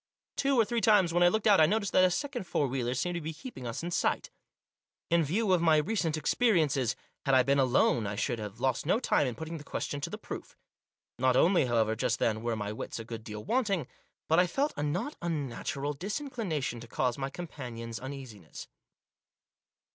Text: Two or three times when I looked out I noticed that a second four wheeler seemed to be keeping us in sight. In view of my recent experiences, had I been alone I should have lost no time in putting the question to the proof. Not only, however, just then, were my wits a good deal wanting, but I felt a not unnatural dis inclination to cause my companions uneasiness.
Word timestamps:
Two 0.35 0.59
or 0.59 0.65
three 0.65 0.81
times 0.81 1.13
when 1.13 1.21
I 1.21 1.27
looked 1.27 1.45
out 1.45 1.61
I 1.61 1.67
noticed 1.67 1.91
that 1.91 2.03
a 2.03 2.09
second 2.09 2.47
four 2.47 2.65
wheeler 2.65 2.95
seemed 2.95 3.13
to 3.13 3.21
be 3.21 3.35
keeping 3.35 3.67
us 3.67 3.83
in 3.83 3.91
sight. 3.91 4.31
In 5.11 5.23
view 5.23 5.53
of 5.53 5.61
my 5.61 5.77
recent 5.77 6.17
experiences, 6.17 6.95
had 7.27 7.35
I 7.35 7.43
been 7.43 7.59
alone 7.59 8.07
I 8.07 8.15
should 8.15 8.39
have 8.39 8.59
lost 8.59 8.87
no 8.87 8.99
time 8.99 9.27
in 9.27 9.35
putting 9.35 9.59
the 9.59 9.63
question 9.63 10.01
to 10.01 10.09
the 10.09 10.17
proof. 10.17 10.57
Not 11.19 11.35
only, 11.35 11.67
however, 11.67 11.95
just 11.95 12.17
then, 12.17 12.41
were 12.41 12.55
my 12.55 12.71
wits 12.73 12.97
a 12.97 13.05
good 13.05 13.23
deal 13.23 13.43
wanting, 13.43 13.85
but 14.27 14.39
I 14.39 14.47
felt 14.47 14.73
a 14.75 14.81
not 14.81 15.17
unnatural 15.21 15.93
dis 15.93 16.19
inclination 16.19 16.79
to 16.79 16.87
cause 16.87 17.19
my 17.19 17.29
companions 17.29 17.99
uneasiness. 17.99 18.67